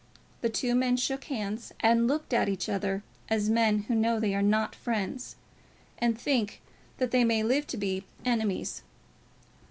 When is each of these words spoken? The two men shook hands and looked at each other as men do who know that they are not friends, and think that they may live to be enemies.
The 0.41 0.49
two 0.49 0.73
men 0.73 0.97
shook 0.97 1.25
hands 1.25 1.73
and 1.79 2.07
looked 2.07 2.33
at 2.33 2.49
each 2.49 2.67
other 2.67 3.03
as 3.29 3.51
men 3.51 3.81
do 3.81 3.83
who 3.83 3.93
know 3.93 4.15
that 4.15 4.21
they 4.21 4.33
are 4.33 4.41
not 4.41 4.73
friends, 4.73 5.35
and 5.99 6.19
think 6.19 6.59
that 6.97 7.11
they 7.11 7.23
may 7.23 7.43
live 7.43 7.67
to 7.67 7.77
be 7.77 8.05
enemies. 8.25 8.81